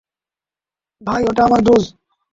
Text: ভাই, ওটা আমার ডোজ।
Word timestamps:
ভাই, 1.01 1.21
ওটা 1.29 1.41
আমার 1.43 1.61
ডোজ। 1.63 1.83